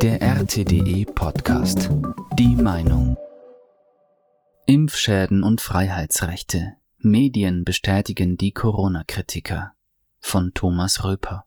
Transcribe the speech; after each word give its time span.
Der 0.00 0.22
RTDE 0.22 1.06
Podcast. 1.06 1.90
Die 2.38 2.54
Meinung. 2.54 3.16
Impfschäden 4.64 5.42
und 5.42 5.60
Freiheitsrechte. 5.60 6.74
Medien 6.98 7.64
bestätigen 7.64 8.36
die 8.36 8.52
Corona-Kritiker. 8.52 9.72
Von 10.20 10.52
Thomas 10.54 11.02
Röper. 11.02 11.46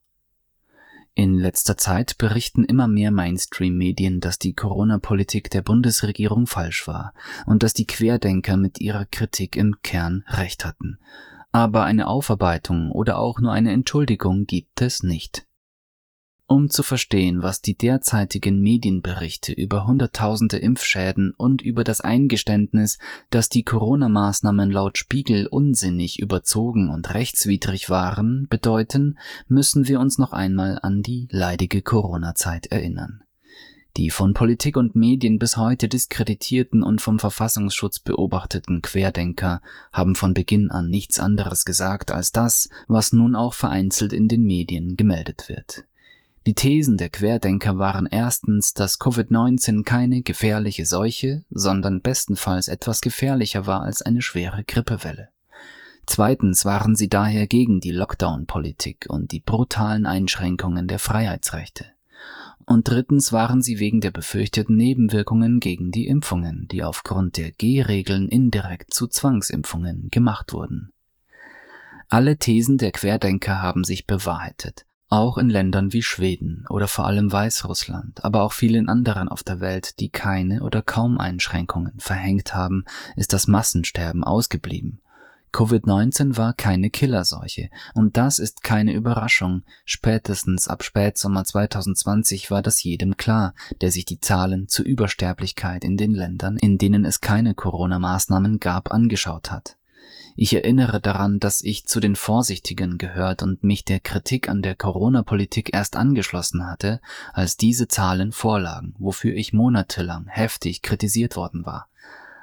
In 1.13 1.35
letzter 1.35 1.77
Zeit 1.77 2.17
berichten 2.17 2.65
immer 2.65 2.89
mehr 2.89 3.11
Mainstream-Medien, 3.11 4.19
dass 4.19 4.37
die 4.37 4.53
Corona-Politik 4.53 5.49
der 5.49 5.61
Bundesregierung 5.61 6.45
falsch 6.45 6.85
war 6.89 7.13
und 7.45 7.63
dass 7.63 7.73
die 7.73 7.87
Querdenker 7.87 8.57
mit 8.57 8.81
ihrer 8.81 9.05
Kritik 9.05 9.55
im 9.55 9.77
Kern 9.81 10.25
recht 10.27 10.65
hatten. 10.65 10.99
Aber 11.53 11.85
eine 11.85 12.07
Aufarbeitung 12.07 12.91
oder 12.91 13.17
auch 13.17 13.39
nur 13.39 13.53
eine 13.53 13.71
Entschuldigung 13.71 14.45
gibt 14.45 14.81
es 14.81 15.03
nicht. 15.03 15.47
Um 16.51 16.69
zu 16.69 16.83
verstehen, 16.83 17.43
was 17.43 17.61
die 17.61 17.77
derzeitigen 17.77 18.59
Medienberichte 18.59 19.53
über 19.53 19.87
Hunderttausende 19.87 20.57
Impfschäden 20.57 21.33
und 21.37 21.61
über 21.61 21.85
das 21.85 22.01
Eingeständnis, 22.01 22.97
dass 23.29 23.47
die 23.47 23.63
Corona-Maßnahmen 23.63 24.69
laut 24.69 24.97
Spiegel 24.97 25.47
unsinnig, 25.47 26.19
überzogen 26.19 26.89
und 26.89 27.13
rechtswidrig 27.13 27.89
waren, 27.89 28.47
bedeuten, 28.49 29.17
müssen 29.47 29.87
wir 29.87 30.01
uns 30.01 30.17
noch 30.17 30.33
einmal 30.33 30.77
an 30.81 31.01
die 31.01 31.29
leidige 31.31 31.81
Corona-Zeit 31.81 32.65
erinnern. 32.65 33.23
Die 33.95 34.09
von 34.09 34.33
Politik 34.33 34.75
und 34.75 34.93
Medien 34.93 35.39
bis 35.39 35.55
heute 35.55 35.87
diskreditierten 35.87 36.83
und 36.83 36.99
vom 36.99 37.17
Verfassungsschutz 37.17 37.99
beobachteten 37.99 38.81
Querdenker 38.81 39.61
haben 39.93 40.15
von 40.15 40.33
Beginn 40.33 40.69
an 40.69 40.89
nichts 40.89 41.17
anderes 41.17 41.63
gesagt 41.63 42.11
als 42.11 42.33
das, 42.33 42.67
was 42.89 43.13
nun 43.13 43.37
auch 43.37 43.53
vereinzelt 43.53 44.11
in 44.11 44.27
den 44.27 44.43
Medien 44.43 44.97
gemeldet 44.97 45.47
wird. 45.47 45.85
Die 46.47 46.55
Thesen 46.55 46.97
der 46.97 47.09
Querdenker 47.09 47.77
waren 47.77 48.07
erstens, 48.07 48.73
dass 48.73 48.99
Covid-19 48.99 49.83
keine 49.83 50.23
gefährliche 50.23 50.87
Seuche, 50.87 51.43
sondern 51.51 52.01
bestenfalls 52.01 52.67
etwas 52.67 53.01
gefährlicher 53.01 53.67
war 53.67 53.83
als 53.83 54.01
eine 54.01 54.23
schwere 54.23 54.63
Grippewelle. 54.63 55.29
Zweitens 56.07 56.65
waren 56.65 56.95
sie 56.95 57.09
daher 57.09 57.45
gegen 57.45 57.79
die 57.79 57.91
Lockdown-Politik 57.91 59.05
und 59.07 59.31
die 59.31 59.39
brutalen 59.39 60.07
Einschränkungen 60.07 60.87
der 60.87 60.97
Freiheitsrechte. 60.97 61.85
Und 62.65 62.87
drittens 62.87 63.31
waren 63.31 63.61
sie 63.61 63.79
wegen 63.79 64.01
der 64.01 64.11
befürchteten 64.11 64.75
Nebenwirkungen 64.75 65.59
gegen 65.59 65.91
die 65.91 66.07
Impfungen, 66.07 66.67
die 66.71 66.83
aufgrund 66.83 67.37
der 67.37 67.51
G-Regeln 67.51 68.27
indirekt 68.27 68.93
zu 68.93 69.07
Zwangsimpfungen 69.07 70.09
gemacht 70.09 70.53
wurden. 70.53 70.91
Alle 72.09 72.37
Thesen 72.37 72.77
der 72.77 72.91
Querdenker 72.91 73.61
haben 73.61 73.83
sich 73.83 74.07
bewahrheitet. 74.07 74.85
Auch 75.13 75.37
in 75.37 75.49
Ländern 75.49 75.91
wie 75.91 76.03
Schweden 76.03 76.63
oder 76.69 76.87
vor 76.87 77.05
allem 77.05 77.33
Weißrussland, 77.33 78.23
aber 78.23 78.43
auch 78.43 78.53
vielen 78.53 78.87
anderen 78.87 79.27
auf 79.27 79.43
der 79.43 79.59
Welt, 79.59 79.99
die 79.99 80.07
keine 80.07 80.63
oder 80.63 80.81
kaum 80.81 81.17
Einschränkungen 81.17 81.99
verhängt 81.99 82.55
haben, 82.55 82.85
ist 83.17 83.33
das 83.33 83.45
Massensterben 83.45 84.23
ausgeblieben. 84.23 85.01
Covid-19 85.51 86.37
war 86.37 86.53
keine 86.53 86.89
Killerseuche 86.89 87.69
und 87.93 88.15
das 88.15 88.39
ist 88.39 88.63
keine 88.63 88.93
Überraschung. 88.93 89.63
Spätestens 89.83 90.69
ab 90.69 90.81
Spätsommer 90.81 91.43
2020 91.43 92.49
war 92.49 92.61
das 92.61 92.81
jedem 92.81 93.17
klar, 93.17 93.53
der 93.81 93.91
sich 93.91 94.05
die 94.05 94.21
Zahlen 94.21 94.69
zur 94.69 94.85
Übersterblichkeit 94.85 95.83
in 95.83 95.97
den 95.97 96.13
Ländern, 96.13 96.55
in 96.55 96.77
denen 96.77 97.03
es 97.03 97.19
keine 97.19 97.53
Corona-Maßnahmen 97.53 98.61
gab, 98.61 98.93
angeschaut 98.93 99.51
hat. 99.51 99.75
Ich 100.35 100.53
erinnere 100.53 101.01
daran, 101.01 101.39
dass 101.39 101.61
ich 101.61 101.85
zu 101.85 101.99
den 101.99 102.15
Vorsichtigen 102.15 102.97
gehört 102.97 103.43
und 103.43 103.63
mich 103.63 103.83
der 103.83 103.99
Kritik 103.99 104.49
an 104.49 104.61
der 104.61 104.75
Corona-Politik 104.75 105.73
erst 105.73 105.95
angeschlossen 105.95 106.65
hatte, 106.65 107.01
als 107.33 107.57
diese 107.57 107.87
Zahlen 107.87 108.31
vorlagen, 108.31 108.95
wofür 108.97 109.35
ich 109.35 109.53
monatelang 109.53 110.27
heftig 110.27 110.81
kritisiert 110.81 111.35
worden 111.35 111.65
war. 111.65 111.89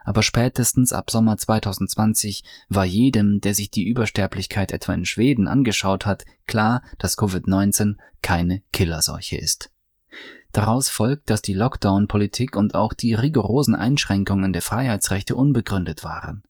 Aber 0.05 0.23
spätestens 0.23 0.93
ab 0.93 1.11
Sommer 1.11 1.37
2020 1.37 2.43
war 2.69 2.85
jedem, 2.85 3.41
der 3.41 3.55
sich 3.55 3.71
die 3.71 3.87
Übersterblichkeit 3.87 4.73
etwa 4.73 4.95
in 4.95 5.05
Schweden 5.05 5.49
angeschaut 5.49 6.07
hat, 6.07 6.25
klar, 6.47 6.83
dass 6.99 7.19
Covid-19 7.19 7.97
keine 8.23 8.63
Killerseuche 8.73 9.37
ist. 9.37 9.71
Daraus 10.53 10.89
folgt, 10.89 11.31
dass 11.31 11.43
die 11.43 11.55
Lockdown-Politik 11.55 12.57
und 12.57 12.75
auch 12.75 12.93
die 12.93 13.15
rigorosen 13.15 13.75
Einschränkungen 13.75 14.53
der 14.53 14.63
Freiheitsrechte 14.63 15.37
unbegründet 15.37 16.05
waren. 16.05 16.43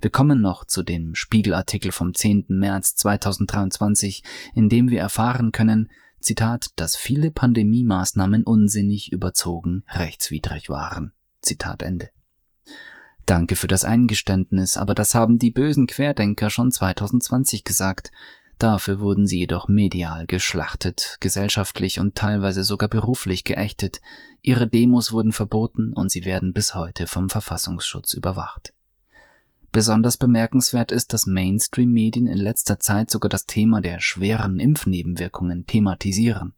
Wir 0.00 0.10
kommen 0.10 0.40
noch 0.40 0.64
zu 0.64 0.82
dem 0.82 1.14
Spiegelartikel 1.14 1.90
vom 1.90 2.14
10. 2.14 2.46
März 2.48 2.94
2023, 2.96 4.22
in 4.54 4.68
dem 4.68 4.90
wir 4.90 5.00
erfahren 5.00 5.50
können, 5.50 5.90
Zitat, 6.20 6.70
dass 6.76 6.96
viele 6.96 7.30
Pandemie-Maßnahmen 7.30 8.44
unsinnig, 8.44 9.12
überzogen, 9.12 9.84
rechtswidrig 9.88 10.68
waren. 10.68 11.12
Zitat 11.42 11.82
Ende. 11.82 12.10
Danke 13.26 13.56
für 13.56 13.66
das 13.66 13.84
Eingeständnis, 13.84 14.76
aber 14.76 14.94
das 14.94 15.14
haben 15.14 15.38
die 15.38 15.50
bösen 15.50 15.86
Querdenker 15.86 16.48
schon 16.48 16.72
2020 16.72 17.62
gesagt. 17.62 18.10
Dafür 18.58 18.98
wurden 18.98 19.28
sie 19.28 19.38
jedoch 19.38 19.68
medial 19.68 20.26
geschlachtet, 20.26 21.16
gesellschaftlich 21.20 22.00
und 22.00 22.16
teilweise 22.16 22.64
sogar 22.64 22.88
beruflich 22.88 23.44
geächtet. 23.44 24.00
Ihre 24.42 24.66
Demos 24.66 25.12
wurden 25.12 25.32
verboten 25.32 25.92
und 25.92 26.10
sie 26.10 26.24
werden 26.24 26.52
bis 26.52 26.74
heute 26.74 27.06
vom 27.06 27.30
Verfassungsschutz 27.30 28.14
überwacht. 28.14 28.72
Besonders 29.70 30.16
bemerkenswert 30.16 30.90
ist, 30.90 31.12
dass 31.12 31.26
Mainstream-Medien 31.26 32.26
in 32.26 32.38
letzter 32.38 32.80
Zeit 32.80 33.10
sogar 33.10 33.28
das 33.28 33.46
Thema 33.46 33.80
der 33.80 34.00
schweren 34.00 34.58
Impfnebenwirkungen 34.58 35.66
thematisieren. 35.66 36.54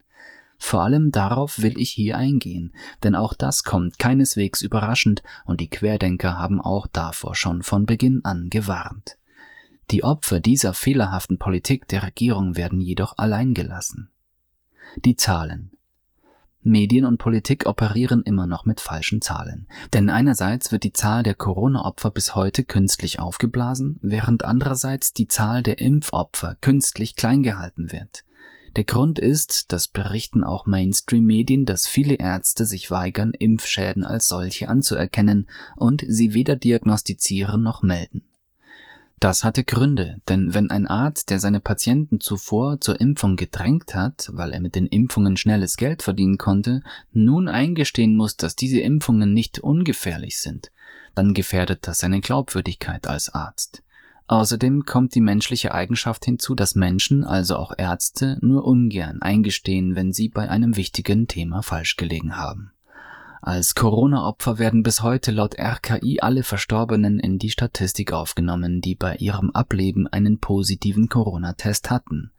Vor 0.57 0.81
allem 0.81 1.11
darauf 1.11 1.61
will 1.61 1.77
ich 1.77 1.91
hier 1.91 2.17
eingehen, 2.17 2.73
denn 3.03 3.15
auch 3.15 3.33
das 3.33 3.63
kommt 3.63 3.99
keineswegs 3.99 4.61
überraschend 4.61 5.21
und 5.45 5.59
die 5.59 5.69
Querdenker 5.69 6.37
haben 6.37 6.61
auch 6.61 6.87
davor 6.87 7.35
schon 7.35 7.63
von 7.63 7.85
Beginn 7.85 8.23
an 8.23 8.49
gewarnt. 8.49 9.17
Die 9.89 10.03
Opfer 10.03 10.39
dieser 10.39 10.73
fehlerhaften 10.73 11.37
Politik 11.37 11.87
der 11.87 12.03
Regierung 12.03 12.55
werden 12.55 12.79
jedoch 12.79 13.17
allein 13.17 13.53
gelassen. 13.53 14.09
Die 15.03 15.15
Zahlen. 15.15 15.71
Medien 16.63 17.05
und 17.05 17.17
Politik 17.17 17.65
operieren 17.65 18.21
immer 18.23 18.45
noch 18.45 18.65
mit 18.65 18.79
falschen 18.79 19.21
Zahlen. 19.21 19.67
Denn 19.93 20.09
einerseits 20.09 20.71
wird 20.71 20.83
die 20.83 20.93
Zahl 20.93 21.23
der 21.23 21.33
Corona-Opfer 21.33 22.11
bis 22.11 22.35
heute 22.35 22.63
künstlich 22.63 23.19
aufgeblasen, 23.19 23.97
während 24.01 24.45
andererseits 24.45 25.13
die 25.13 25.27
Zahl 25.27 25.63
der 25.63 25.79
Impfopfer 25.79 26.55
künstlich 26.61 27.15
klein 27.15 27.41
gehalten 27.41 27.91
wird. 27.91 28.23
Der 28.75 28.83
Grund 28.85 29.19
ist, 29.19 29.73
das 29.73 29.87
berichten 29.87 30.43
auch 30.43 30.65
Mainstream-Medien, 30.65 31.65
dass 31.65 31.87
viele 31.87 32.15
Ärzte 32.15 32.65
sich 32.65 32.89
weigern, 32.89 33.33
Impfschäden 33.33 34.05
als 34.05 34.27
solche 34.27 34.69
anzuerkennen 34.69 35.49
und 35.75 36.05
sie 36.07 36.33
weder 36.33 36.55
diagnostizieren 36.55 37.63
noch 37.63 37.81
melden. 37.81 38.23
Das 39.21 39.43
hatte 39.43 39.63
Gründe, 39.63 40.19
denn 40.27 40.55
wenn 40.55 40.71
ein 40.71 40.87
Arzt, 40.87 41.29
der 41.29 41.39
seine 41.39 41.59
Patienten 41.59 42.19
zuvor 42.19 42.81
zur 42.81 42.99
Impfung 42.99 43.35
gedrängt 43.35 43.93
hat, 43.93 44.31
weil 44.33 44.51
er 44.51 44.59
mit 44.59 44.73
den 44.73 44.87
Impfungen 44.87 45.37
schnelles 45.37 45.77
Geld 45.77 46.01
verdienen 46.01 46.39
konnte, 46.39 46.81
nun 47.13 47.47
eingestehen 47.47 48.15
muss, 48.15 48.35
dass 48.35 48.55
diese 48.55 48.79
Impfungen 48.79 49.31
nicht 49.31 49.59
ungefährlich 49.59 50.39
sind, 50.39 50.71
dann 51.13 51.35
gefährdet 51.35 51.85
das 51.85 51.99
seine 51.99 52.19
Glaubwürdigkeit 52.19 53.05
als 53.05 53.29
Arzt. 53.29 53.83
Außerdem 54.25 54.85
kommt 54.85 55.13
die 55.13 55.21
menschliche 55.21 55.71
Eigenschaft 55.71 56.25
hinzu, 56.25 56.55
dass 56.55 56.73
Menschen, 56.73 57.23
also 57.23 57.57
auch 57.57 57.73
Ärzte, 57.77 58.39
nur 58.41 58.65
ungern 58.65 59.21
eingestehen, 59.21 59.93
wenn 59.93 60.13
sie 60.13 60.29
bei 60.29 60.49
einem 60.49 60.77
wichtigen 60.77 61.27
Thema 61.27 61.61
falsch 61.61 61.95
gelegen 61.95 62.37
haben. 62.37 62.71
Als 63.43 63.73
Corona-Opfer 63.73 64.59
werden 64.59 64.83
bis 64.83 65.01
heute 65.01 65.31
laut 65.31 65.55
RKI 65.57 66.19
alle 66.21 66.43
Verstorbenen 66.43 67.19
in 67.19 67.39
die 67.39 67.49
Statistik 67.49 68.13
aufgenommen, 68.13 68.81
die 68.81 68.93
bei 68.93 69.15
ihrem 69.15 69.49
Ableben 69.49 70.07
einen 70.07 70.39
positiven 70.39 71.09
Corona-Test 71.09 71.89
hatten. 71.89 72.31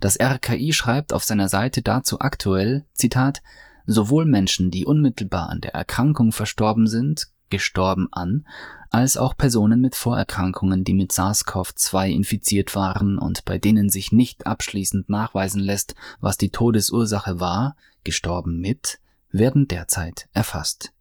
Das 0.00 0.18
RKI 0.18 0.72
schreibt 0.72 1.12
auf 1.12 1.24
seiner 1.24 1.50
Seite 1.50 1.82
dazu 1.82 2.20
aktuell, 2.20 2.86
Zitat, 2.94 3.42
sowohl 3.84 4.24
Menschen, 4.24 4.70
die 4.70 4.86
unmittelbar 4.86 5.50
an 5.50 5.60
der 5.60 5.74
Erkrankung 5.74 6.32
verstorben 6.32 6.86
sind, 6.86 7.28
gestorben 7.50 8.08
an, 8.10 8.46
als 8.90 9.18
auch 9.18 9.36
Personen 9.36 9.82
mit 9.82 9.94
Vorerkrankungen, 9.94 10.84
die 10.84 10.94
mit 10.94 11.12
SARS-CoV-2 11.12 12.08
infiziert 12.08 12.74
waren 12.74 13.18
und 13.18 13.44
bei 13.44 13.58
denen 13.58 13.90
sich 13.90 14.10
nicht 14.10 14.46
abschließend 14.46 15.10
nachweisen 15.10 15.60
lässt, 15.60 15.94
was 16.20 16.38
die 16.38 16.50
Todesursache 16.50 17.40
war, 17.40 17.76
gestorben 18.04 18.58
mit, 18.58 19.00
werden 19.38 19.68
derzeit 19.68 20.28
erfasst. 20.32 20.92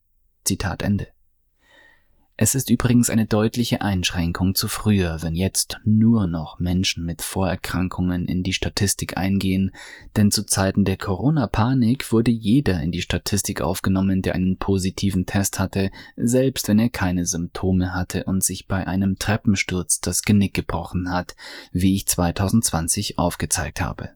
Zitat 0.44 0.82
Ende. 0.82 1.08
Es 2.38 2.54
ist 2.54 2.70
übrigens 2.70 3.10
eine 3.10 3.26
deutliche 3.26 3.82
Einschränkung 3.82 4.56
zu 4.56 4.68
früher, 4.68 5.22
wenn 5.22 5.36
jetzt 5.36 5.80
nur 5.86 6.28
noch 6.28 6.60
Menschen 6.60 7.06
mit 7.06 7.22
Vorerkrankungen 7.22 8.26
in 8.26 8.44
die 8.44 8.52
Statistik 8.52 9.16
eingehen, 9.16 9.72
denn 10.18 10.32
zu 10.32 10.46
Zeiten 10.46 10.84
der 10.84 10.98
Corona-Panik 10.98 12.12
wurde 12.12 12.32
jeder 12.32 12.82
in 12.82 12.92
die 12.92 13.02
Statistik 13.02 13.62
aufgenommen, 13.62 14.22
der 14.22 14.36
einen 14.36 14.58
positiven 14.58 15.26
Test 15.26 15.60
hatte, 15.60 15.92
selbst 16.18 16.68
wenn 16.68 16.78
er 16.78 16.90
keine 16.90 17.26
Symptome 17.26 17.94
hatte 17.94 18.26
und 18.26 18.44
sich 18.44 18.68
bei 18.68 18.86
einem 18.86 19.18
Treppensturz 19.18 20.02
das 20.02 20.24
Genick 20.24 20.54
gebrochen 20.54 21.10
hat, 21.14 21.38
wie 21.72 21.96
ich 21.96 22.06
2020 22.06 23.18
aufgezeigt 23.18 23.80
habe. 23.80 24.10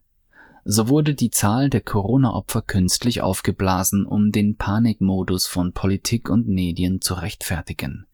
So 0.66 0.90
wurde 0.90 1.16
die 1.16 1.32
Zahl 1.32 1.70
der 1.70 1.82
Corona-Opfer 1.82 2.62
künstlich 2.62 3.22
aufgeblasen, 3.22 4.06
um 4.06 4.32
den 4.32 4.58
Panikmodus 4.58 5.48
von 5.48 5.74
Politik 5.74 6.30
und 6.30 6.48
Medien 6.48 7.02
zu 7.02 7.16
rechtfertigen. 7.16 8.06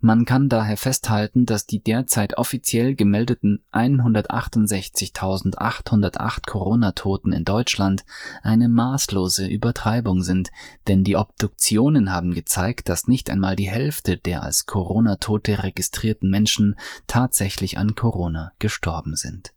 Man 0.00 0.26
kann 0.26 0.48
daher 0.48 0.76
festhalten, 0.76 1.44
dass 1.44 1.66
die 1.66 1.82
derzeit 1.82 2.38
offiziell 2.38 2.94
gemeldeten 2.94 3.64
168.808 3.72 6.46
Corona-Toten 6.46 7.32
in 7.32 7.44
Deutschland 7.44 8.04
eine 8.44 8.68
maßlose 8.68 9.48
Übertreibung 9.48 10.22
sind, 10.22 10.52
denn 10.86 11.02
die 11.02 11.16
Obduktionen 11.16 12.12
haben 12.12 12.32
gezeigt, 12.32 12.88
dass 12.88 13.08
nicht 13.08 13.28
einmal 13.28 13.56
die 13.56 13.68
Hälfte 13.68 14.16
der 14.16 14.44
als 14.44 14.66
Corona-Tote 14.66 15.64
registrierten 15.64 16.30
Menschen 16.30 16.76
tatsächlich 17.08 17.76
an 17.76 17.96
Corona 17.96 18.52
gestorben 18.60 19.16
sind 19.16 19.52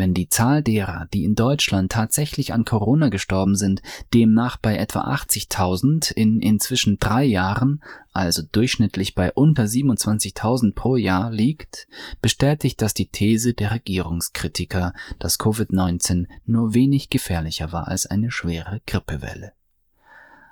wenn 0.00 0.14
die 0.14 0.28
Zahl 0.28 0.62
derer, 0.62 1.06
die 1.12 1.24
in 1.24 1.36
Deutschland 1.36 1.92
tatsächlich 1.92 2.52
an 2.52 2.64
Corona 2.64 3.10
gestorben 3.10 3.54
sind, 3.54 3.82
demnach 4.12 4.56
bei 4.56 4.76
etwa 4.76 5.02
80.000 5.12 6.12
in 6.12 6.40
inzwischen 6.40 6.98
drei 6.98 7.22
Jahren, 7.24 7.82
also 8.12 8.42
durchschnittlich 8.50 9.14
bei 9.14 9.30
unter 9.32 9.64
27.000 9.64 10.74
pro 10.74 10.96
Jahr 10.96 11.30
liegt, 11.30 11.86
bestätigt 12.22 12.82
das 12.82 12.94
die 12.94 13.10
These 13.10 13.54
der 13.54 13.70
Regierungskritiker, 13.70 14.94
dass 15.18 15.38
Covid-19 15.38 16.26
nur 16.46 16.74
wenig 16.74 17.10
gefährlicher 17.10 17.70
war 17.70 17.86
als 17.86 18.06
eine 18.06 18.30
schwere 18.30 18.80
Grippewelle. 18.86 19.52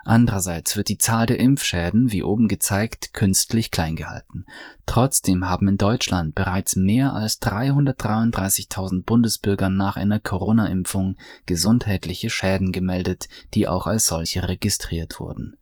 Andererseits 0.09 0.75
wird 0.75 0.89
die 0.89 0.97
Zahl 0.97 1.27
der 1.27 1.39
Impfschäden, 1.39 2.11
wie 2.13 2.23
oben 2.23 2.49
gezeigt, 2.49 3.13
künstlich 3.13 3.71
klein 3.71 3.95
gehalten. 3.95 4.47
Trotzdem 4.87 5.51
haben 5.51 5.69
in 5.69 5.77
Deutschland 5.77 6.35
bereits 6.35 6.77
mehr 6.77 7.13
als 7.13 7.43
333.000 7.43 9.05
Bundesbürger 9.05 9.69
nach 9.69 9.97
einer 9.97 10.19
Corona-Impfung 10.19 11.19
gesundheitliche 11.45 12.31
Schäden 12.31 12.73
gemeldet, 12.73 13.29
die 13.53 13.69
auch 13.69 13.87
als 13.87 14.07
solche 14.07 14.49
registriert 14.49 15.21
wurden. 15.21 15.59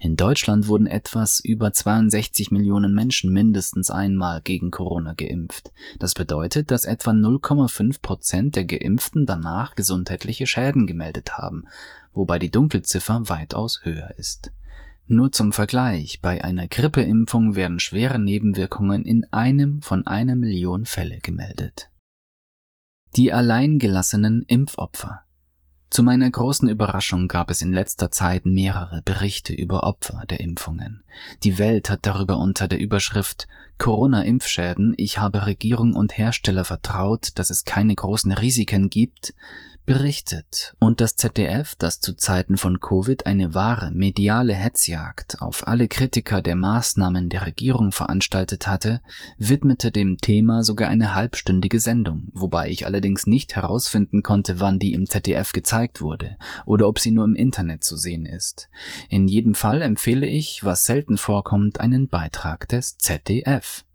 In 0.00 0.14
Deutschland 0.14 0.68
wurden 0.68 0.86
etwas 0.86 1.40
über 1.40 1.72
62 1.72 2.52
Millionen 2.52 2.94
Menschen 2.94 3.32
mindestens 3.32 3.90
einmal 3.90 4.40
gegen 4.42 4.70
Corona 4.70 5.14
geimpft. 5.14 5.72
Das 5.98 6.14
bedeutet, 6.14 6.70
dass 6.70 6.84
etwa 6.84 7.10
0,5 7.10 8.00
Prozent 8.00 8.54
der 8.54 8.64
Geimpften 8.64 9.26
danach 9.26 9.74
gesundheitliche 9.74 10.46
Schäden 10.46 10.86
gemeldet 10.86 11.36
haben, 11.36 11.64
wobei 12.18 12.38
die 12.38 12.50
Dunkelziffer 12.50 13.28
weitaus 13.30 13.80
höher 13.84 14.12
ist. 14.18 14.52
Nur 15.06 15.32
zum 15.32 15.52
Vergleich, 15.52 16.20
bei 16.20 16.44
einer 16.44 16.68
Grippeimpfung 16.68 17.54
werden 17.54 17.80
schwere 17.80 18.18
Nebenwirkungen 18.18 19.06
in 19.06 19.24
einem 19.32 19.80
von 19.80 20.06
einer 20.06 20.36
Million 20.36 20.84
Fälle 20.84 21.20
gemeldet. 21.20 21.88
Die 23.16 23.32
alleingelassenen 23.32 24.42
Impfopfer 24.42 25.22
zu 25.90 26.02
meiner 26.02 26.30
großen 26.30 26.68
Überraschung 26.68 27.28
gab 27.28 27.50
es 27.50 27.62
in 27.62 27.72
letzter 27.72 28.10
Zeit 28.10 28.44
mehrere 28.44 29.00
Berichte 29.02 29.54
über 29.54 29.84
Opfer 29.84 30.24
der 30.28 30.40
Impfungen. 30.40 31.02
Die 31.44 31.56
Welt 31.56 31.88
hat 31.88 32.00
darüber 32.02 32.36
unter 32.36 32.68
der 32.68 32.78
Überschrift 32.78 33.48
Corona-Impfschäden, 33.78 34.94
ich 34.98 35.18
habe 35.18 35.46
Regierung 35.46 35.94
und 35.94 36.18
Hersteller 36.18 36.64
vertraut, 36.64 37.30
dass 37.36 37.48
es 37.48 37.64
keine 37.64 37.94
großen 37.94 38.32
Risiken 38.32 38.90
gibt, 38.90 39.34
berichtet 39.88 40.74
und 40.80 41.00
das 41.00 41.16
ZDF, 41.16 41.74
das 41.74 42.00
zu 42.00 42.14
Zeiten 42.14 42.58
von 42.58 42.78
Covid 42.78 43.24
eine 43.24 43.54
wahre 43.54 43.90
mediale 43.90 44.52
Hetzjagd 44.52 45.40
auf 45.40 45.66
alle 45.66 45.88
Kritiker 45.88 46.42
der 46.42 46.56
Maßnahmen 46.56 47.30
der 47.30 47.46
Regierung 47.46 47.90
veranstaltet 47.90 48.66
hatte, 48.66 49.00
widmete 49.38 49.90
dem 49.90 50.18
Thema 50.18 50.62
sogar 50.62 50.90
eine 50.90 51.14
halbstündige 51.14 51.80
Sendung, 51.80 52.28
wobei 52.34 52.68
ich 52.68 52.84
allerdings 52.84 53.26
nicht 53.26 53.56
herausfinden 53.56 54.22
konnte, 54.22 54.60
wann 54.60 54.78
die 54.78 54.92
im 54.92 55.06
ZDF 55.06 55.52
gezeigt 55.52 56.02
wurde 56.02 56.36
oder 56.66 56.86
ob 56.86 56.98
sie 56.98 57.10
nur 57.10 57.24
im 57.24 57.34
Internet 57.34 57.82
zu 57.82 57.96
sehen 57.96 58.26
ist. 58.26 58.68
In 59.08 59.26
jedem 59.26 59.54
Fall 59.54 59.80
empfehle 59.80 60.26
ich, 60.26 60.64
was 60.64 60.84
selten 60.84 61.16
vorkommt, 61.16 61.80
einen 61.80 62.08
Beitrag 62.08 62.68
des 62.68 62.98
ZDF. 62.98 63.86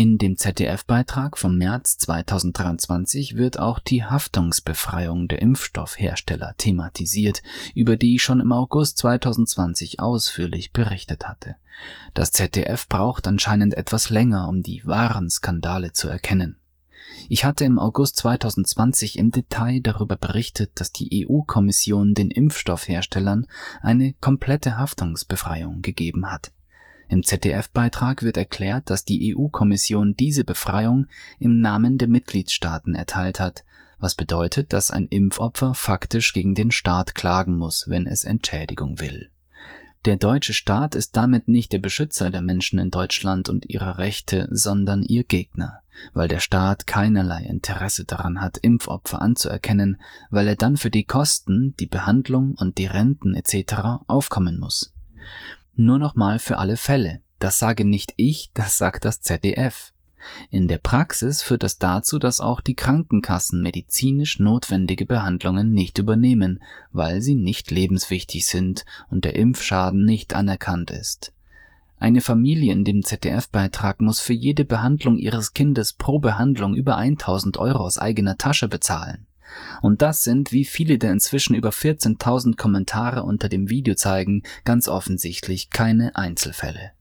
In 0.00 0.16
dem 0.16 0.36
ZDF-Beitrag 0.36 1.36
vom 1.36 1.58
März 1.58 1.98
2023 1.98 3.34
wird 3.34 3.58
auch 3.58 3.80
die 3.80 4.04
Haftungsbefreiung 4.04 5.26
der 5.26 5.42
Impfstoffhersteller 5.42 6.54
thematisiert, 6.56 7.42
über 7.74 7.96
die 7.96 8.14
ich 8.14 8.22
schon 8.22 8.38
im 8.38 8.52
August 8.52 8.98
2020 8.98 9.98
ausführlich 9.98 10.72
berichtet 10.72 11.26
hatte. 11.26 11.56
Das 12.14 12.30
ZDF 12.30 12.86
braucht 12.86 13.26
anscheinend 13.26 13.74
etwas 13.74 14.08
länger, 14.08 14.48
um 14.48 14.62
die 14.62 14.86
wahren 14.86 15.30
Skandale 15.30 15.92
zu 15.92 16.06
erkennen. 16.08 16.60
Ich 17.28 17.44
hatte 17.44 17.64
im 17.64 17.80
August 17.80 18.18
2020 18.18 19.18
im 19.18 19.32
Detail 19.32 19.80
darüber 19.80 20.14
berichtet, 20.14 20.70
dass 20.76 20.92
die 20.92 21.26
EU-Kommission 21.26 22.14
den 22.14 22.30
Impfstoffherstellern 22.30 23.48
eine 23.82 24.14
komplette 24.20 24.78
Haftungsbefreiung 24.78 25.82
gegeben 25.82 26.30
hat. 26.30 26.52
Im 27.08 27.22
ZDF-Beitrag 27.22 28.22
wird 28.22 28.36
erklärt, 28.36 28.90
dass 28.90 29.04
die 29.04 29.34
EU-Kommission 29.34 30.14
diese 30.14 30.44
Befreiung 30.44 31.06
im 31.38 31.60
Namen 31.60 31.96
der 31.96 32.08
Mitgliedstaaten 32.08 32.94
erteilt 32.94 33.40
hat, 33.40 33.64
was 33.98 34.14
bedeutet, 34.14 34.72
dass 34.72 34.90
ein 34.90 35.08
Impfopfer 35.08 35.74
faktisch 35.74 36.32
gegen 36.32 36.54
den 36.54 36.70
Staat 36.70 37.14
klagen 37.14 37.56
muss, 37.56 37.88
wenn 37.88 38.06
es 38.06 38.24
Entschädigung 38.24 39.00
will. 39.00 39.30
Der 40.04 40.16
deutsche 40.16 40.52
Staat 40.52 40.94
ist 40.94 41.16
damit 41.16 41.48
nicht 41.48 41.72
der 41.72 41.80
Beschützer 41.80 42.30
der 42.30 42.40
Menschen 42.40 42.78
in 42.78 42.90
Deutschland 42.90 43.48
und 43.48 43.68
ihrer 43.68 43.98
Rechte, 43.98 44.46
sondern 44.50 45.02
ihr 45.02 45.24
Gegner, 45.24 45.80
weil 46.12 46.28
der 46.28 46.38
Staat 46.38 46.86
keinerlei 46.86 47.42
Interesse 47.42 48.04
daran 48.04 48.40
hat, 48.40 48.58
Impfopfer 48.58 49.20
anzuerkennen, 49.20 50.00
weil 50.30 50.46
er 50.46 50.56
dann 50.56 50.76
für 50.76 50.90
die 50.90 51.04
Kosten, 51.04 51.74
die 51.80 51.86
Behandlung 51.86 52.54
und 52.54 52.78
die 52.78 52.86
Renten 52.86 53.34
etc. 53.34 54.04
aufkommen 54.06 54.60
muss. 54.60 54.94
Nur 55.80 56.00
nochmal 56.00 56.40
für 56.40 56.58
alle 56.58 56.76
Fälle. 56.76 57.20
Das 57.38 57.60
sage 57.60 57.84
nicht 57.84 58.12
ich, 58.16 58.50
das 58.52 58.78
sagt 58.78 59.04
das 59.04 59.20
ZDF. 59.20 59.92
In 60.50 60.66
der 60.66 60.78
Praxis 60.78 61.40
führt 61.40 61.62
das 61.62 61.78
dazu, 61.78 62.18
dass 62.18 62.40
auch 62.40 62.60
die 62.60 62.74
Krankenkassen 62.74 63.62
medizinisch 63.62 64.40
notwendige 64.40 65.06
Behandlungen 65.06 65.70
nicht 65.70 65.98
übernehmen, 65.98 66.60
weil 66.90 67.20
sie 67.20 67.36
nicht 67.36 67.70
lebenswichtig 67.70 68.44
sind 68.44 68.86
und 69.08 69.24
der 69.24 69.36
Impfschaden 69.36 70.04
nicht 70.04 70.34
anerkannt 70.34 70.90
ist. 70.90 71.32
Eine 72.00 72.22
Familie 72.22 72.72
in 72.72 72.82
dem 72.82 73.04
ZDF-Beitrag 73.04 74.00
muss 74.00 74.18
für 74.18 74.32
jede 74.32 74.64
Behandlung 74.64 75.16
ihres 75.16 75.54
Kindes 75.54 75.92
pro 75.92 76.18
Behandlung 76.18 76.74
über 76.74 76.96
1000 76.96 77.56
Euro 77.56 77.84
aus 77.84 77.98
eigener 77.98 78.36
Tasche 78.36 78.66
bezahlen. 78.66 79.27
Und 79.82 80.02
das 80.02 80.24
sind, 80.24 80.52
wie 80.52 80.64
viele 80.64 80.98
der 80.98 81.12
inzwischen 81.12 81.54
über 81.54 81.70
14.000 81.70 82.56
Kommentare 82.56 83.22
unter 83.22 83.48
dem 83.48 83.70
Video 83.70 83.94
zeigen, 83.94 84.42
ganz 84.64 84.88
offensichtlich 84.88 85.70
keine 85.70 86.16
Einzelfälle. 86.16 86.92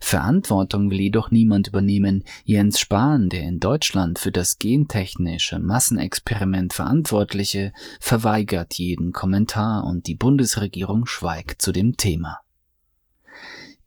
Verantwortung 0.00 0.90
will 0.90 1.00
jedoch 1.00 1.30
niemand 1.30 1.68
übernehmen. 1.68 2.24
Jens 2.44 2.80
Spahn, 2.80 3.28
der 3.28 3.42
in 3.42 3.60
Deutschland 3.60 4.18
für 4.18 4.32
das 4.32 4.58
gentechnische 4.58 5.58
Massenexperiment 5.58 6.72
Verantwortliche, 6.72 7.72
verweigert 8.00 8.74
jeden 8.74 9.12
Kommentar 9.12 9.84
und 9.84 10.06
die 10.06 10.14
Bundesregierung 10.14 11.06
schweigt 11.06 11.62
zu 11.62 11.72
dem 11.72 11.96
Thema. 11.96 12.40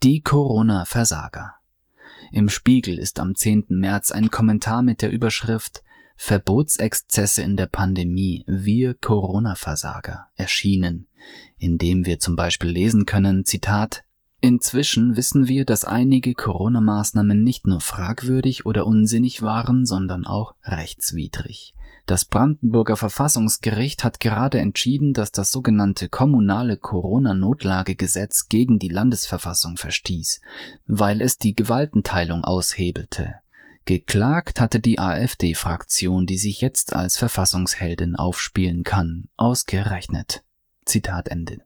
Die 0.04 0.22
Corona-Versager. 0.22 1.56
Im 2.32 2.50
Spiegel 2.50 2.98
ist 2.98 3.20
am 3.20 3.36
10. 3.36 3.66
März 3.70 4.12
ein 4.12 4.32
Kommentar 4.32 4.82
mit 4.82 5.02
der 5.02 5.12
Überschrift 5.12 5.84
Verbotsexzesse 6.24 7.42
in 7.42 7.58
der 7.58 7.66
Pandemie, 7.66 8.44
wir 8.46 8.94
Corona-Versager, 8.94 10.28
erschienen, 10.36 11.08
in 11.58 11.80
dem 11.80 12.06
wir 12.06 12.20
zum 12.20 12.36
Beispiel 12.36 12.70
lesen 12.70 13.08
können, 13.08 13.44
Zitat, 13.44 14.04
Inzwischen 14.40 15.18
wissen 15.18 15.48
wir, 15.48 15.66
dass 15.66 15.84
einige 15.84 16.36
Corona-Maßnahmen 16.36 17.44
nicht 17.44 17.66
nur 17.66 17.82
fragwürdig 17.82 18.68
oder 18.68 18.86
unsinnig 18.86 19.42
waren, 19.42 19.88
sondern 19.88 20.28
auch 20.28 20.54
rechtswidrig. 20.64 21.74
Das 22.06 22.26
Brandenburger 22.26 22.98
Verfassungsgericht 22.98 24.04
hat 24.04 24.20
gerade 24.20 24.60
entschieden, 24.60 25.14
dass 25.14 25.32
das 25.32 25.52
sogenannte 25.52 26.08
kommunale 26.08 26.78
Corona-Notlagegesetz 26.78 28.48
gegen 28.48 28.78
die 28.78 28.90
Landesverfassung 28.90 29.76
verstieß, 29.76 30.42
weil 30.86 31.20
es 31.20 31.40
die 31.40 31.56
Gewaltenteilung 31.56 32.44
aushebelte. 32.44 33.42
Geklagt 33.86 34.62
hatte 34.62 34.80
die 34.80 35.00
AfD-Fraktion, 35.00 36.26
die 36.26 36.38
sich 36.38 36.62
jetzt 36.62 36.94
als 36.94 37.18
Verfassungsheldin 37.18 38.16
aufspielen 38.16 38.84
kann, 38.84 39.30
ausgerechnet. 39.38 40.44
Zitat 40.86 41.28
Ende. 41.30 41.60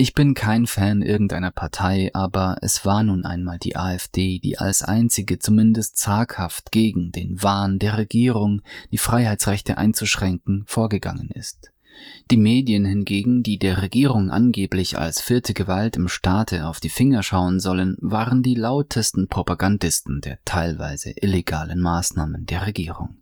Ich 0.00 0.14
bin 0.14 0.34
kein 0.34 0.68
Fan 0.68 1.02
irgendeiner 1.02 1.50
Partei, 1.50 2.10
aber 2.14 2.58
es 2.62 2.84
war 2.84 3.02
nun 3.02 3.24
einmal 3.24 3.58
die 3.58 3.74
AfD, 3.74 4.38
die 4.38 4.56
als 4.56 4.82
einzige 4.82 5.40
zumindest 5.40 5.96
zaghaft 5.96 6.70
gegen 6.70 7.10
den 7.10 7.42
Wahn 7.42 7.80
der 7.80 7.98
Regierung, 7.98 8.62
die 8.92 8.98
Freiheitsrechte 8.98 9.76
einzuschränken, 9.76 10.62
vorgegangen 10.66 11.30
ist. 11.30 11.72
Die 12.30 12.36
Medien 12.36 12.84
hingegen, 12.84 13.42
die 13.42 13.58
der 13.58 13.82
Regierung 13.82 14.30
angeblich 14.30 14.98
als 14.98 15.20
vierte 15.20 15.54
Gewalt 15.54 15.96
im 15.96 16.08
Staate 16.08 16.66
auf 16.66 16.80
die 16.80 16.90
Finger 16.90 17.22
schauen 17.22 17.60
sollen, 17.60 17.96
waren 18.00 18.42
die 18.42 18.54
lautesten 18.54 19.28
Propagandisten 19.28 20.20
der 20.20 20.38
teilweise 20.44 21.10
illegalen 21.10 21.80
Maßnahmen 21.80 22.46
der 22.46 22.66
Regierung. 22.66 23.18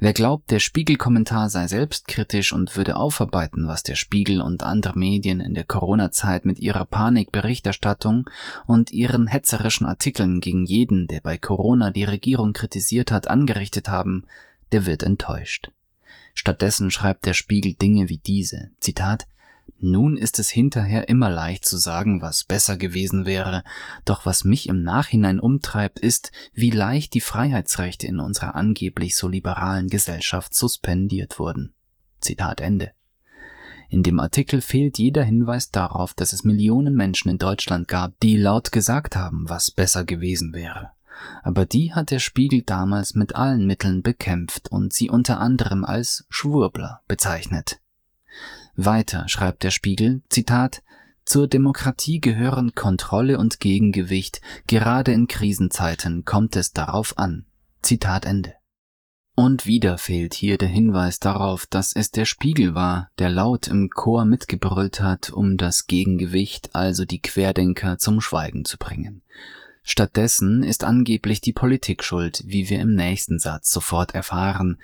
Wer 0.00 0.12
glaubt, 0.12 0.52
der 0.52 0.60
Spiegel-Kommentar 0.60 1.50
sei 1.50 1.66
selbstkritisch 1.66 2.52
und 2.52 2.76
würde 2.76 2.96
aufarbeiten, 2.96 3.66
was 3.66 3.82
der 3.82 3.96
Spiegel 3.96 4.40
und 4.40 4.62
andere 4.62 4.96
Medien 4.96 5.40
in 5.40 5.54
der 5.54 5.64
Corona-Zeit 5.64 6.44
mit 6.44 6.60
ihrer 6.60 6.84
Panikberichterstattung 6.84 8.30
und 8.66 8.92
ihren 8.92 9.26
hetzerischen 9.26 9.86
Artikeln 9.86 10.40
gegen 10.40 10.64
jeden, 10.66 11.08
der 11.08 11.20
bei 11.20 11.36
Corona 11.36 11.90
die 11.90 12.04
Regierung 12.04 12.52
kritisiert 12.52 13.10
hat, 13.10 13.26
angerichtet 13.26 13.88
haben, 13.88 14.24
der 14.70 14.86
wird 14.86 15.02
enttäuscht. 15.02 15.72
Stattdessen 16.38 16.92
schreibt 16.92 17.26
der 17.26 17.34
Spiegel 17.34 17.74
Dinge 17.74 18.08
wie 18.08 18.18
diese. 18.18 18.70
Zitat 18.78 19.26
nun 19.80 20.16
ist 20.16 20.38
es 20.38 20.48
hinterher 20.48 21.08
immer 21.08 21.28
leicht 21.30 21.64
zu 21.64 21.76
sagen, 21.76 22.22
was 22.22 22.44
besser 22.44 22.76
gewesen 22.76 23.26
wäre, 23.26 23.64
doch 24.04 24.24
was 24.24 24.44
mich 24.44 24.68
im 24.68 24.82
Nachhinein 24.82 25.40
umtreibt, 25.40 25.98
ist, 25.98 26.30
wie 26.54 26.70
leicht 26.70 27.12
die 27.14 27.20
Freiheitsrechte 27.20 28.06
in 28.06 28.20
unserer 28.20 28.54
angeblich 28.54 29.16
so 29.16 29.26
liberalen 29.26 29.88
Gesellschaft 29.88 30.54
suspendiert 30.54 31.40
wurden. 31.40 31.74
Zitat 32.20 32.60
Ende. 32.60 32.92
In 33.88 34.04
dem 34.04 34.20
Artikel 34.20 34.60
fehlt 34.60 34.98
jeder 34.98 35.24
Hinweis 35.24 35.70
darauf, 35.72 36.14
dass 36.14 36.32
es 36.32 36.44
Millionen 36.44 36.94
Menschen 36.94 37.30
in 37.30 37.38
Deutschland 37.38 37.88
gab, 37.88 38.18
die 38.20 38.36
laut 38.36 38.70
gesagt 38.70 39.16
haben, 39.16 39.48
was 39.48 39.72
besser 39.72 40.04
gewesen 40.04 40.52
wäre. 40.52 40.92
Aber 41.42 41.66
die 41.66 41.94
hat 41.94 42.10
der 42.10 42.18
Spiegel 42.18 42.62
damals 42.62 43.14
mit 43.14 43.34
allen 43.34 43.66
Mitteln 43.66 44.02
bekämpft 44.02 44.70
und 44.70 44.92
sie 44.92 45.10
unter 45.10 45.40
anderem 45.40 45.84
als 45.84 46.26
Schwurbler 46.28 47.02
bezeichnet. 47.08 47.80
Weiter 48.76 49.28
schreibt 49.28 49.62
der 49.64 49.70
Spiegel, 49.70 50.22
Zitat, 50.28 50.82
zur 51.24 51.46
Demokratie 51.46 52.20
gehören 52.20 52.74
Kontrolle 52.74 53.38
und 53.38 53.60
Gegengewicht, 53.60 54.40
gerade 54.66 55.12
in 55.12 55.26
Krisenzeiten 55.26 56.24
kommt 56.24 56.56
es 56.56 56.72
darauf 56.72 57.18
an. 57.18 57.44
Zitat 57.82 58.24
Ende. 58.24 58.54
Und 59.34 59.66
wieder 59.66 59.98
fehlt 59.98 60.34
hier 60.34 60.58
der 60.58 60.66
Hinweis 60.68 61.20
darauf, 61.20 61.66
dass 61.66 61.94
es 61.94 62.10
der 62.10 62.24
Spiegel 62.24 62.74
war, 62.74 63.10
der 63.18 63.30
laut 63.30 63.68
im 63.68 63.90
Chor 63.90 64.24
mitgebrüllt 64.24 65.00
hat, 65.00 65.30
um 65.30 65.56
das 65.56 65.86
Gegengewicht, 65.86 66.74
also 66.74 67.04
die 67.04 67.20
Querdenker, 67.20 67.98
zum 67.98 68.20
Schweigen 68.20 68.64
zu 68.64 68.78
bringen. 68.78 69.22
Stattdessen 69.90 70.62
ist 70.62 70.84
angeblich 70.84 71.40
die 71.40 71.54
Politik 71.54 72.04
schuld, 72.04 72.42
wie 72.44 72.68
wir 72.68 72.78
im 72.78 72.94
nächsten 72.94 73.38
Satz 73.38 73.70
sofort 73.70 74.14
erfahren, 74.14 74.76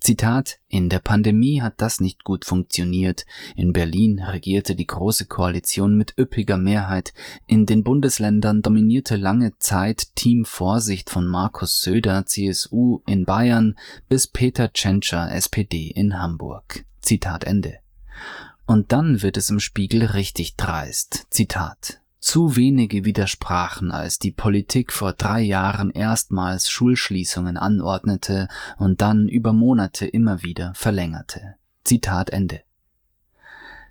Zitat, 0.00 0.60
in 0.68 0.88
der 0.88 1.00
Pandemie 1.00 1.62
hat 1.62 1.74
das 1.80 2.00
nicht 2.00 2.22
gut 2.22 2.44
funktioniert. 2.44 3.26
In 3.56 3.72
Berlin 3.72 4.20
regierte 4.20 4.76
die 4.76 4.86
Große 4.86 5.26
Koalition 5.26 5.96
mit 5.96 6.14
üppiger 6.16 6.58
Mehrheit. 6.58 7.12
In 7.48 7.66
den 7.66 7.82
Bundesländern 7.82 8.62
dominierte 8.62 9.16
lange 9.16 9.58
Zeit 9.58 10.14
Team 10.14 10.44
Vorsicht 10.44 11.10
von 11.10 11.26
Markus 11.26 11.82
Söder, 11.82 12.24
CSU 12.26 13.00
in 13.06 13.24
Bayern, 13.24 13.76
bis 14.08 14.28
Peter 14.28 14.72
Tschentscher, 14.72 15.32
SPD 15.32 15.88
in 15.88 16.20
Hamburg. 16.20 16.84
Zitat 17.00 17.44
Ende. 17.44 17.78
Und 18.66 18.92
dann 18.92 19.22
wird 19.22 19.36
es 19.36 19.50
im 19.50 19.58
Spiegel 19.58 20.04
richtig 20.04 20.56
dreist. 20.56 21.26
Zitat. 21.30 22.01
Zu 22.22 22.54
wenige 22.54 23.04
widersprachen, 23.04 23.90
als 23.90 24.20
die 24.20 24.30
Politik 24.30 24.92
vor 24.92 25.12
drei 25.12 25.40
Jahren 25.40 25.90
erstmals 25.90 26.70
Schulschließungen 26.70 27.56
anordnete 27.56 28.46
und 28.78 29.02
dann 29.02 29.26
über 29.28 29.52
Monate 29.52 30.06
immer 30.06 30.44
wieder 30.44 30.72
verlängerte. 30.76 31.56
Zitat 31.82 32.30
Ende. 32.30 32.60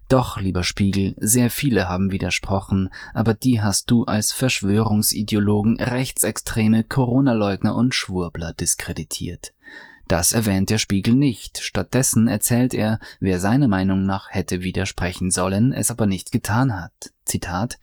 Doch, 0.07 0.39
lieber 0.39 0.63
Spiegel, 0.63 1.13
sehr 1.19 1.49
viele 1.49 1.89
haben 1.89 2.11
widersprochen, 2.11 2.89
aber 3.13 3.33
die 3.33 3.61
hast 3.61 3.91
du 3.91 4.05
als 4.05 4.31
Verschwörungsideologen, 4.31 5.81
Rechtsextreme, 5.81 6.85
Corona-Leugner 6.85 7.75
und 7.75 7.93
Schwurbler 7.93 8.53
diskreditiert. 8.53 9.53
Das 10.07 10.33
erwähnt 10.33 10.69
der 10.69 10.77
Spiegel 10.77 11.15
nicht. 11.15 11.59
Stattdessen 11.59 12.27
erzählt 12.27 12.73
er, 12.73 12.99
wer 13.19 13.39
seiner 13.39 13.67
Meinung 13.67 14.05
nach 14.05 14.29
hätte 14.29 14.61
widersprechen 14.61 15.31
sollen, 15.31 15.73
es 15.73 15.91
aber 15.91 16.05
nicht 16.05 16.31
getan 16.31 16.79
hat. 16.79 17.13
Zitat 17.25 17.79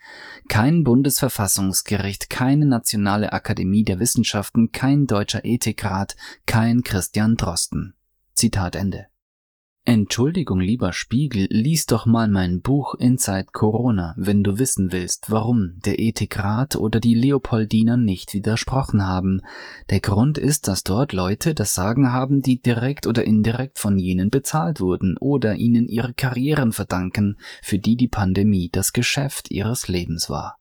Kein 0.49 0.85
Bundesverfassungsgericht, 0.85 2.29
keine 2.29 2.67
Nationale 2.67 3.33
Akademie 3.33 3.85
der 3.85 3.99
Wissenschaften, 3.99 4.73
kein 4.73 5.07
deutscher 5.07 5.45
Ethikrat, 5.45 6.17
kein 6.47 6.83
Christian 6.83 7.37
Drosten. 7.37 7.95
Zitat 8.35 8.77
Ende. 8.77 9.07
Entschuldigung, 9.89 10.61
lieber 10.61 10.93
Spiegel, 10.93 11.47
lies 11.49 11.87
doch 11.87 12.05
mal 12.05 12.29
mein 12.29 12.61
Buch 12.61 12.95
Inside 12.97 13.47
Corona, 13.55 14.13
wenn 14.19 14.45
du 14.45 14.59
wissen 14.59 14.93
willst, 14.93 15.31
warum 15.31 15.81
der 15.83 15.99
Ethikrat 15.99 16.77
oder 16.77 17.01
die 17.01 17.15
Leopoldiner 17.15 17.97
nicht 17.97 18.35
widersprochen 18.35 19.07
haben. 19.07 19.41
Der 19.89 20.01
Grund 20.01 20.37
ist, 20.37 20.69
dass 20.69 20.85
dort 20.85 21.15
Leute 21.15 21.55
das 21.55 21.75
Sagen 21.75 22.13
haben, 22.13 22.43
die 22.43 22.61
direkt 22.61 23.07
oder 23.07 23.25
indirekt 23.25 23.79
von 23.79 23.99
jenen 23.99 24.29
bezahlt 24.29 24.79
wurden 24.79 25.17
oder 25.17 25.55
ihnen 25.55 25.89
ihre 25.89 26.13
Karrieren 26.13 26.73
verdanken, 26.73 27.39
für 27.63 27.79
die 27.79 27.97
die 27.97 28.09
Pandemie 28.09 28.69
das 28.71 28.93
Geschäft 28.93 29.51
ihres 29.51 29.89
Lebens 29.89 30.29
war. 30.29 30.58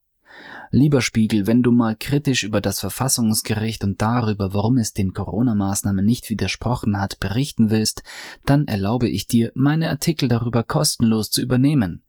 Lieber 0.70 1.00
Spiegel, 1.00 1.46
wenn 1.46 1.62
du 1.62 1.72
mal 1.72 1.96
kritisch 1.96 2.44
über 2.44 2.60
das 2.60 2.80
Verfassungsgericht 2.80 3.84
und 3.84 4.02
darüber, 4.02 4.52
warum 4.52 4.76
es 4.76 4.92
den 4.92 5.14
Corona-Maßnahmen 5.14 6.04
nicht 6.04 6.28
widersprochen 6.28 7.00
hat, 7.00 7.20
berichten 7.20 7.70
willst, 7.70 8.02
dann 8.44 8.66
erlaube 8.66 9.08
ich 9.08 9.26
dir, 9.26 9.50
meine 9.54 9.88
Artikel 9.88 10.28
darüber 10.28 10.62
kostenlos 10.62 11.30
zu 11.30 11.40
übernehmen. 11.40 12.02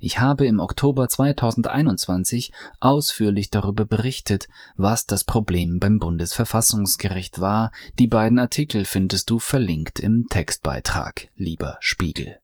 Ich 0.00 0.18
habe 0.18 0.46
im 0.46 0.60
Oktober 0.60 1.08
2021 1.08 2.52
ausführlich 2.80 3.50
darüber 3.50 3.84
berichtet, 3.84 4.48
was 4.76 5.06
das 5.06 5.24
Problem 5.24 5.78
beim 5.78 5.98
Bundesverfassungsgericht 5.98 7.40
war. 7.40 7.72
Die 7.98 8.06
beiden 8.06 8.38
Artikel 8.38 8.84
findest 8.84 9.30
du 9.30 9.38
verlinkt 9.38 9.98
im 9.98 10.28
Textbeitrag, 10.28 11.28
lieber 11.36 11.78
Spiegel. 11.80 12.38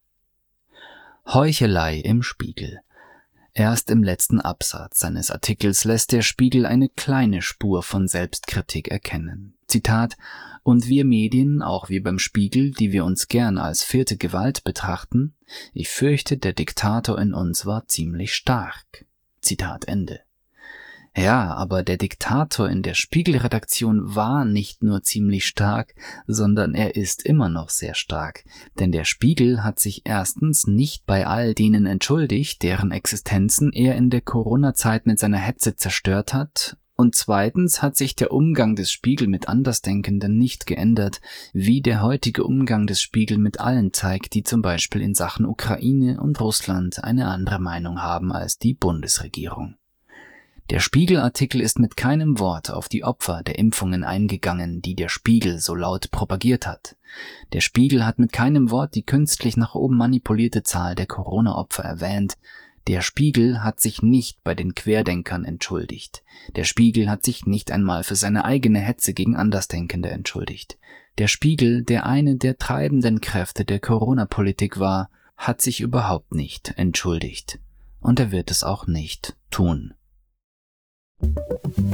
Heuchelei 1.26 1.99
im 1.99 2.22
Spiegel. 2.22 2.80
Erst 3.54 3.90
im 3.90 4.02
letzten 4.02 4.40
Absatz 4.40 5.00
seines 5.00 5.30
Artikels 5.30 5.85
lässt 5.85 6.12
der 6.12 6.23
Spiegel 6.23 6.64
eine 6.64 6.88
kleine 6.88 7.42
Spur 7.42 7.82
von 7.82 8.09
Selbstkritik 8.09 8.88
erkennen. 8.88 9.54
Zitat 9.66 10.16
Und 10.62 10.87
wir 10.87 11.04
Medien, 11.04 11.61
auch 11.61 11.90
wir 11.90 12.02
beim 12.02 12.18
Spiegel, 12.18 12.71
die 12.71 12.92
wir 12.92 13.04
uns 13.04 13.28
gern 13.28 13.59
als 13.59 13.85
vierte 13.85 14.16
Gewalt 14.16 14.64
betrachten, 14.64 15.35
ich 15.75 15.90
fürchte, 15.90 16.38
der 16.38 16.54
Diktator 16.54 17.18
in 17.18 17.35
uns 17.35 17.66
war 17.66 17.87
ziemlich 17.88 18.35
stark. 18.35 19.04
Zitat 19.42 19.87
Ende. 19.87 20.21
Ja, 21.14 21.52
aber 21.52 21.83
der 21.83 21.99
Diktator 21.99 22.71
in 22.71 22.83
der 22.83 22.95
Spiegelredaktion 22.95 24.14
war 24.14 24.47
nicht 24.47 24.83
nur 24.83 25.02
ziemlich 25.02 25.45
stark, 25.45 25.95
sondern 26.26 26.75
er 26.75 26.97
ist 26.97 27.26
immer 27.26 27.50
noch 27.50 27.69
sehr 27.69 27.95
stark. 27.95 28.45
Denn 28.78 28.92
der 28.92 29.04
Spiegel 29.04 29.62
hat 29.62 29.78
sich 29.78 30.02
erstens 30.04 30.66
nicht 30.66 31.04
bei 31.04 31.26
all 31.26 31.52
denen 31.52 31.85
entschuldigt, 31.85 32.62
deren 32.62 32.92
Existenzen 32.92 33.73
er 33.73 33.95
in 33.97 34.09
der 34.09 34.23
Corona-Zeit 34.23 35.04
mit 35.04 35.19
seiner 35.19 35.38
Hetze 35.38 35.76
zerstört 35.76 36.33
hat, 36.33 36.78
und 36.95 37.14
zweitens 37.14 37.83
hat 37.83 37.97
sich 37.97 38.14
der 38.14 38.33
Umgang 38.33 38.76
des 38.76 38.92
Spiegel 38.92 39.26
mit 39.26 39.49
Andersdenkenden 39.49 40.38
nicht 40.38 40.66
geändert, 40.66 41.21
wie 41.52 41.83
der 41.83 42.02
heutige 42.02 42.45
Umgang 42.45 42.87
des 42.87 43.00
Spiegel 43.00 43.38
mit 43.38 43.61
allen 43.61 43.92
zeigt, 43.92 44.35
die 44.35 44.45
zum 44.45 44.62
Beispiel 44.62 45.00
in 45.00 45.14
Sachen 45.14 45.45
Ukraine 45.47 46.21
und 46.21 46.40
Russland 46.40 47.02
eine 47.02 47.26
andere 47.26 47.59
Meinung 47.59 48.02
haben 48.02 48.31
als 48.31 48.59
die 48.59 48.75
Bundesregierung. 48.75 49.75
Der 50.73 50.81
Spiegelartikel 50.81 51.61
ist 51.61 51.79
mit 51.79 51.99
keinem 51.99 52.38
Wort 52.38 52.71
auf 52.71 52.88
die 52.88 53.05
Opfer 53.05 53.43
der 53.43 53.59
Impfungen 53.59 54.05
eingegangen, 54.05 54.81
die 54.81 54.95
der 54.95 55.11
Spiegel 55.11 55.59
so 55.59 55.75
laut 55.75 56.11
propagiert 56.11 56.67
hat. 56.67 56.97
Der 57.52 57.61
Spiegel 57.61 58.07
hat 58.07 58.19
mit 58.19 58.33
keinem 58.33 58.71
Wort 58.71 58.95
die 58.95 59.02
künstlich 59.02 59.59
nach 59.59 59.75
oben 59.75 59.99
manipulierte 59.99 60.62
Zahl 60.62 60.95
der 60.95 61.05
Corona-Opfer 61.05 61.83
erwähnt. 61.83 62.38
Der 62.87 63.02
Spiegel 63.02 63.62
hat 63.62 63.81
sich 63.81 64.00
nicht 64.00 64.43
bei 64.45 64.55
den 64.55 64.75
Querdenkern 64.75 65.45
entschuldigt. 65.45 66.25
Der 66.57 66.64
Spiegel 66.64 67.11
hat 67.11 67.23
sich 67.23 67.45
nicht 67.45 67.71
einmal 67.71 68.02
für 68.02 68.17
seine 68.17 68.47
eigene 68.47 68.79
Hetze 68.79 69.12
gegen 69.12 69.37
Andersdenkende 69.37 70.09
entschuldigt. 70.09 70.79
Der 71.19 71.29
Spiegel, 71.29 71.83
der 71.83 72.07
eine 72.07 72.37
der 72.37 72.57
treibenden 72.57 73.21
Kräfte 73.21 73.67
der 73.67 73.79
Corona-Politik 73.79 74.81
war, 74.81 75.11
hat 75.37 75.61
sich 75.61 75.83
überhaupt 75.83 76.35
nicht 76.35 76.73
entschuldigt. 76.79 77.61
Und 78.00 78.19
er 78.19 78.33
wird 78.33 78.50
es 78.50 78.64
auch 78.64 78.87
nicht 78.87 79.37
tun. 79.50 79.93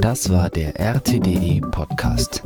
Das 0.01 0.31
war 0.31 0.49
der 0.51 0.79
RTDE 0.79 1.61
Podcast. 1.71 2.43